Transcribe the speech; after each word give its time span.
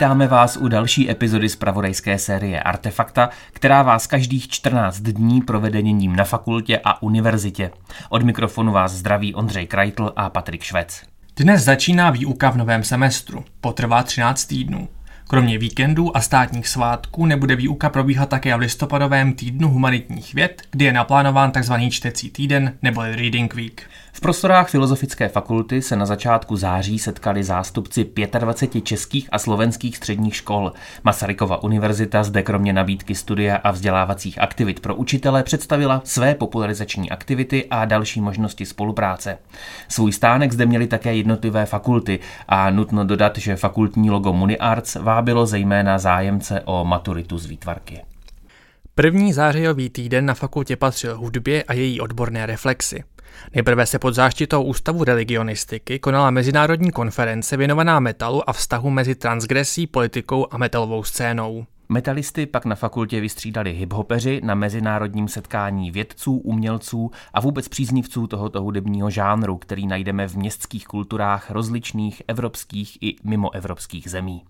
Vítáme 0.00 0.26
vás 0.26 0.56
u 0.56 0.68
další 0.68 1.10
epizody 1.10 1.48
z 1.48 1.56
pravodajské 1.56 2.18
série 2.18 2.62
Artefakta, 2.62 3.30
která 3.52 3.82
vás 3.82 4.06
každých 4.06 4.48
14 4.48 5.00
dní 5.00 5.40
provede 5.40 5.82
něním 5.82 6.16
na 6.16 6.24
fakultě 6.24 6.80
a 6.84 7.02
univerzitě. 7.02 7.70
Od 8.08 8.22
mikrofonu 8.22 8.72
vás 8.72 8.92
zdraví 8.92 9.34
Ondřej 9.34 9.66
Krajtl 9.66 10.12
a 10.16 10.30
Patrik 10.30 10.62
Švec. 10.62 11.02
Dnes 11.36 11.64
začíná 11.64 12.10
výuka 12.10 12.50
v 12.50 12.56
novém 12.56 12.84
semestru. 12.84 13.44
Potrvá 13.60 14.02
13 14.02 14.44
týdnů. 14.44 14.88
Kromě 15.30 15.58
víkendů 15.58 16.16
a 16.16 16.20
státních 16.20 16.68
svátků 16.68 17.26
nebude 17.26 17.56
výuka 17.56 17.88
probíhat 17.88 18.28
také 18.28 18.56
v 18.56 18.58
listopadovém 18.58 19.32
týdnu 19.32 19.68
humanitních 19.68 20.34
věd, 20.34 20.62
kdy 20.70 20.84
je 20.84 20.92
naplánován 20.92 21.52
tzv. 21.52 21.72
čtecí 21.90 22.30
týden 22.30 22.72
nebo 22.82 23.02
Reading 23.02 23.54
Week. 23.54 23.90
V 24.12 24.20
prostorách 24.20 24.68
Filozofické 24.68 25.28
fakulty 25.28 25.82
se 25.82 25.96
na 25.96 26.06
začátku 26.06 26.56
září 26.56 26.98
setkali 26.98 27.44
zástupci 27.44 28.10
25 28.38 28.84
českých 28.84 29.28
a 29.32 29.38
slovenských 29.38 29.96
středních 29.96 30.36
škol. 30.36 30.72
Masarykova 31.04 31.62
univerzita 31.62 32.22
zde 32.22 32.42
kromě 32.42 32.72
nabídky 32.72 33.14
studia 33.14 33.56
a 33.56 33.70
vzdělávacích 33.70 34.40
aktivit 34.40 34.80
pro 34.80 34.94
učitele 34.94 35.42
představila 35.42 36.02
své 36.04 36.34
popularizační 36.34 37.10
aktivity 37.10 37.66
a 37.70 37.84
další 37.84 38.20
možnosti 38.20 38.66
spolupráce. 38.66 39.38
Svůj 39.88 40.12
stánek 40.12 40.52
zde 40.52 40.66
měli 40.66 40.86
také 40.86 41.14
jednotlivé 41.14 41.66
fakulty 41.66 42.20
a 42.48 42.70
nutno 42.70 43.04
dodat, 43.04 43.38
že 43.38 43.56
fakultní 43.56 44.10
logo 44.10 44.32
MuniArts 44.32 44.96
vábilo 45.20 45.46
zejména 45.46 45.98
zájemce 45.98 46.60
o 46.64 46.84
maturitu 46.84 47.38
z 47.38 47.46
výtvarky. 47.46 48.02
První 48.94 49.32
zářijový 49.32 49.90
týden 49.90 50.26
na 50.26 50.34
fakultě 50.34 50.76
patřil 50.76 51.18
hudbě 51.18 51.62
a 51.62 51.72
její 51.72 52.00
odborné 52.00 52.46
reflexy. 52.46 53.04
Nejprve 53.54 53.86
se 53.86 53.98
pod 53.98 54.14
záštitou 54.14 54.62
Ústavu 54.62 55.04
religionistiky 55.04 55.98
konala 55.98 56.30
mezinárodní 56.30 56.90
konference 56.90 57.56
věnovaná 57.56 58.00
metalu 58.00 58.50
a 58.50 58.52
vztahu 58.52 58.90
mezi 58.90 59.14
transgresí, 59.14 59.86
politikou 59.86 60.46
a 60.50 60.58
metalovou 60.58 61.04
scénou. 61.04 61.66
Metalisty 61.92 62.46
pak 62.46 62.64
na 62.64 62.74
fakultě 62.74 63.20
vystřídali 63.20 63.72
hiphopeři 63.72 64.40
na 64.44 64.54
mezinárodním 64.54 65.28
setkání 65.28 65.90
vědců, 65.90 66.36
umělců 66.36 67.10
a 67.34 67.40
vůbec 67.40 67.68
příznivců 67.68 68.26
tohoto 68.26 68.62
hudebního 68.62 69.10
žánru, 69.10 69.56
který 69.56 69.86
najdeme 69.86 70.28
v 70.28 70.36
městských 70.36 70.86
kulturách 70.86 71.50
rozličných 71.50 72.22
evropských 72.28 72.98
i 73.00 73.16
mimoevropských 73.24 74.10
zemí. 74.10 74.42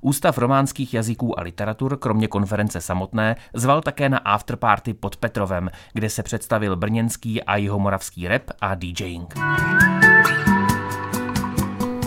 Ústav 0.00 0.38
románských 0.38 0.94
jazyků 0.94 1.38
a 1.38 1.42
literatur 1.42 1.96
kromě 1.96 2.28
konference 2.28 2.80
samotné 2.80 3.36
zval 3.54 3.80
také 3.80 4.08
na 4.08 4.18
afterparty 4.18 4.94
pod 4.94 5.16
Petrovem, 5.16 5.70
kde 5.92 6.10
se 6.10 6.22
představil 6.22 6.76
brněnský 6.76 7.42
a 7.42 7.56
jihomoravský 7.56 8.28
rap 8.28 8.42
a 8.60 8.74
DJing. 8.74 9.34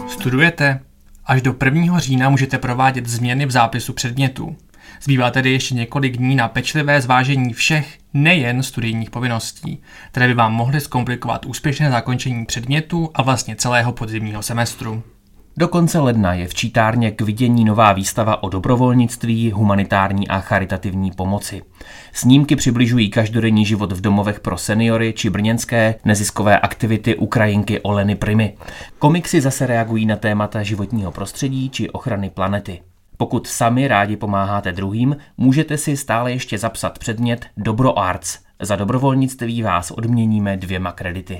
Studujete? 0.08 0.80
Až 1.26 1.42
do 1.42 1.56
1. 1.66 2.00
října 2.00 2.30
můžete 2.30 2.58
provádět 2.58 3.06
změny 3.06 3.46
v 3.46 3.52
zápisu 3.52 3.94
předmětů. 3.94 4.56
Zbývá 5.02 5.32
tedy 5.32 5.52
ještě 5.52 5.76
několik 5.76 6.18
dní 6.18 6.36
na 6.36 6.48
pečlivé 6.48 7.02
zvážení 7.02 7.54
všech, 7.54 7.98
nejen 8.14 8.64
studijních 8.64 9.10
povinností, 9.10 9.82
které 10.12 10.28
by 10.28 10.34
vám 10.34 10.54
mohly 10.54 10.82
zkomplikovat 10.82 11.46
úspěšné 11.46 11.92
zakončení 11.92 12.46
předmětu 12.46 13.10
a 13.14 13.22
vlastně 13.22 13.56
celého 13.56 13.92
podzimního 13.92 14.42
semestru. 14.42 15.04
Do 15.58 15.68
konce 15.68 16.00
ledna 16.00 16.34
je 16.34 16.48
v 16.48 16.54
čítárně 16.54 17.12
k 17.12 17.22
vidění 17.22 17.66
nová 17.66 17.94
výstava 17.94 18.44
o 18.44 18.50
dobrovolnictví, 18.50 19.52
humanitární 19.52 20.28
a 20.28 20.40
charitativní 20.40 21.12
pomoci. 21.12 21.62
Snímky 22.14 22.56
přibližují 22.56 23.10
každodenní 23.10 23.66
život 23.66 23.92
v 23.92 24.02
domovech 24.02 24.40
pro 24.40 24.58
seniory 24.58 25.14
či 25.14 25.30
brněnské 25.30 25.96
neziskové 26.06 26.60
aktivity 26.60 27.16
Ukrajinky 27.16 27.80
Oleny 27.80 28.16
Primy. 28.16 28.58
Komiksy 29.00 29.42
zase 29.42 29.68
reagují 29.68 30.06
na 30.06 30.16
témata 30.16 30.64
životního 30.64 31.12
prostředí 31.12 31.70
či 31.70 31.90
ochrany 31.90 32.30
planety. 32.30 32.82
Pokud 33.22 33.48
sami 33.48 33.88
rádi 33.88 34.18
pomáháte 34.18 34.72
druhým, 34.72 35.18
můžete 35.38 35.78
si 35.78 35.98
stále 35.98 36.32
ještě 36.32 36.58
zapsat 36.58 37.00
předmět 37.00 37.46
Dobro 37.58 38.00
Arts. 38.00 38.40
Za 38.62 38.76
dobrovolnictví 38.76 39.62
vás 39.62 39.92
odměníme 39.92 40.58
dvěma 40.58 40.92
kredity. 40.92 41.40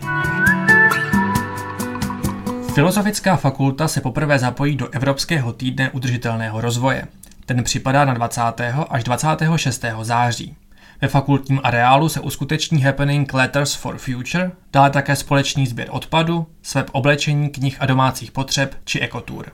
Filozofická 2.74 3.36
fakulta 3.36 3.88
se 3.88 4.02
poprvé 4.02 4.40
zapojí 4.40 4.76
do 4.76 4.90
Evropského 4.90 5.54
týdne 5.54 5.90
udržitelného 5.90 6.62
rozvoje. 6.62 7.08
Ten 7.46 7.64
připadá 7.64 8.06
na 8.06 8.14
20. 8.14 8.42
až 8.90 9.04
26. 9.04 9.86
září. 10.02 10.56
Ve 11.02 11.08
fakultním 11.08 11.60
areálu 11.64 12.10
se 12.10 12.20
uskuteční 12.20 12.82
happening 12.82 13.34
Letters 13.34 13.76
for 13.76 13.98
Future, 13.98 14.52
dále 14.74 14.90
také 14.90 15.16
společný 15.16 15.68
sběr 15.68 15.88
odpadu, 15.92 16.48
sweb 16.62 16.90
oblečení, 16.92 17.50
knih 17.50 17.78
a 17.80 17.86
domácích 17.86 18.32
potřeb 18.32 18.76
či 18.86 19.00
ekotur. 19.00 19.52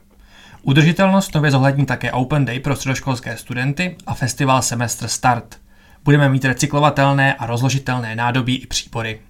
Udržitelnost 0.68 1.36
nově 1.36 1.52
zohlední 1.52 1.86
také 1.86 2.12
Open 2.12 2.46
Day 2.46 2.60
pro 2.60 2.76
středoškolské 2.76 3.38
studenty 3.38 3.96
a 4.08 4.14
festival 4.14 4.62
Semestr 4.62 5.08
Start. 5.08 5.58
Budeme 6.04 6.30
mít 6.30 6.46
recyklovatelné 6.46 7.34
a 7.34 7.46
rozložitelné 7.46 8.16
nádobí 8.16 8.56
i 8.56 8.68
přípory. 8.68 9.22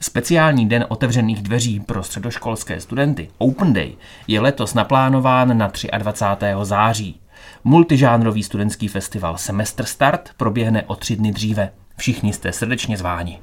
Speciální 0.00 0.68
den 0.68 0.86
otevřených 0.88 1.42
dveří 1.42 1.80
pro 1.80 2.02
středoškolské 2.02 2.80
studenty 2.80 3.28
Open 3.38 3.72
Day 3.72 3.96
je 4.28 4.40
letos 4.40 4.74
naplánován 4.74 5.58
na 5.58 5.72
23. 5.98 6.46
září. 6.62 7.20
Multižánrový 7.64 8.42
studentský 8.42 8.88
festival 8.88 9.38
Semestr 9.38 9.84
Start 9.84 10.30
proběhne 10.36 10.82
o 10.82 10.96
tři 10.96 11.16
dny 11.16 11.32
dříve. 11.32 11.70
Všichni 11.96 12.32
jste 12.32 12.52
srdečně 12.52 12.96
zváni. 12.96 13.40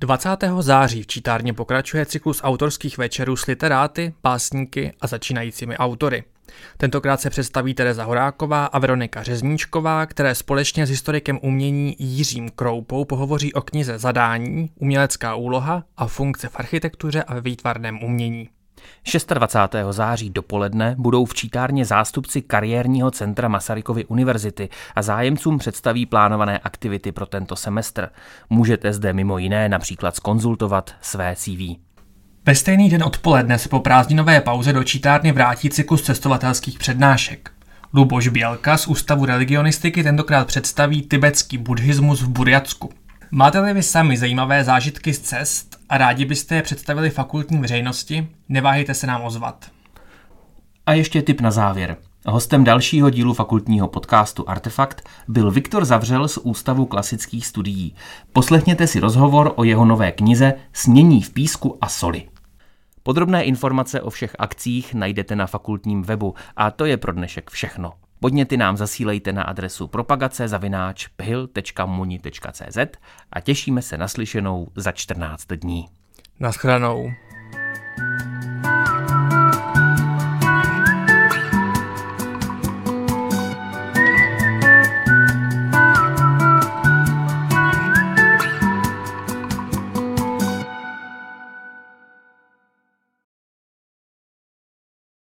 20. 0.00 0.28
září 0.60 1.02
v 1.02 1.06
čítárně 1.06 1.52
pokračuje 1.52 2.06
cyklus 2.06 2.40
autorských 2.44 2.98
večerů 2.98 3.36
s 3.36 3.46
literáty, 3.46 4.14
básníky 4.22 4.92
a 5.00 5.06
začínajícími 5.06 5.76
autory. 5.76 6.24
Tentokrát 6.76 7.20
se 7.20 7.30
představí 7.30 7.74
Tereza 7.74 8.04
Horáková 8.04 8.66
a 8.66 8.78
Veronika 8.78 9.22
Řezníčková, 9.22 10.06
které 10.06 10.34
společně 10.34 10.86
s 10.86 10.90
historikem 10.90 11.38
umění 11.42 11.96
Jiřím 11.98 12.50
Kroupou 12.50 13.04
pohovoří 13.04 13.52
o 13.52 13.62
knize 13.62 13.98
Zadání, 13.98 14.70
umělecká 14.78 15.34
úloha 15.34 15.84
a 15.96 16.06
funkce 16.06 16.48
v 16.48 16.56
architektuře 16.60 17.22
a 17.22 17.40
výtvarném 17.40 18.02
umění. 18.02 18.48
26. 19.28 19.74
září 19.90 20.30
dopoledne 20.30 20.94
budou 20.98 21.24
v 21.24 21.34
čítárně 21.34 21.84
zástupci 21.84 22.42
kariérního 22.42 23.10
centra 23.10 23.48
Masarykovy 23.48 24.04
univerzity 24.04 24.68
a 24.94 25.02
zájemcům 25.02 25.58
představí 25.58 26.06
plánované 26.06 26.58
aktivity 26.58 27.12
pro 27.12 27.26
tento 27.26 27.56
semestr. 27.56 28.08
Můžete 28.50 28.92
zde 28.92 29.12
mimo 29.12 29.38
jiné 29.38 29.68
například 29.68 30.16
skonzultovat 30.16 30.94
své 31.00 31.36
CV. 31.36 31.91
Ve 32.46 32.54
stejný 32.54 32.90
den 32.90 33.02
odpoledne 33.02 33.58
se 33.58 33.68
po 33.68 33.80
prázdninové 33.80 34.40
pauze 34.40 34.72
do 34.72 34.84
čítárny 34.84 35.32
vrátí 35.32 35.70
cyklus 35.70 36.02
cestovatelských 36.02 36.78
přednášek. 36.78 37.50
Luboš 37.92 38.28
Bělka 38.28 38.76
z 38.76 38.86
Ústavu 38.86 39.24
religionistiky 39.24 40.02
tentokrát 40.02 40.46
představí 40.46 41.02
tibetský 41.02 41.58
buddhismus 41.58 42.22
v 42.22 42.28
Burjacku. 42.28 42.90
Máte-li 43.30 43.74
vy 43.74 43.82
sami 43.82 44.16
zajímavé 44.16 44.64
zážitky 44.64 45.14
z 45.14 45.18
cest 45.18 45.78
a 45.88 45.98
rádi 45.98 46.24
byste 46.24 46.54
je 46.54 46.62
představili 46.62 47.10
fakultní 47.10 47.58
veřejnosti, 47.58 48.28
neváhejte 48.48 48.94
se 48.94 49.06
nám 49.06 49.24
ozvat. 49.24 49.66
A 50.86 50.92
ještě 50.92 51.22
tip 51.22 51.40
na 51.40 51.50
závěr. 51.50 51.96
Hostem 52.26 52.64
dalšího 52.64 53.10
dílu 53.10 53.34
fakultního 53.34 53.88
podcastu 53.88 54.48
Artefakt 54.48 55.08
byl 55.28 55.50
Viktor 55.50 55.84
Zavřel 55.84 56.28
z 56.28 56.36
Ústavu 56.36 56.86
klasických 56.86 57.46
studií. 57.46 57.94
Poslechněte 58.32 58.86
si 58.86 59.00
rozhovor 59.00 59.52
o 59.56 59.64
jeho 59.64 59.84
nové 59.84 60.12
knize 60.12 60.54
Snění 60.72 61.22
v 61.22 61.30
písku 61.30 61.78
a 61.80 61.88
soli. 61.88 62.31
Podrobné 63.02 63.44
informace 63.44 64.00
o 64.00 64.10
všech 64.10 64.36
akcích 64.38 64.94
najdete 64.94 65.36
na 65.36 65.46
fakultním 65.46 66.02
webu 66.02 66.34
a 66.56 66.70
to 66.70 66.84
je 66.84 66.96
pro 66.96 67.12
dnešek 67.12 67.50
všechno. 67.50 67.92
Podněty 68.20 68.56
nám 68.56 68.76
zasílejte 68.76 69.32
na 69.32 69.42
adresu 69.42 69.88
propagace.phil.muni.cz 69.88 72.78
a 73.32 73.40
těšíme 73.40 73.82
se 73.82 73.98
naslyšenou 73.98 74.68
za 74.76 74.92
14 74.92 75.46
dní. 75.46 75.88
Naschranou. 76.40 77.12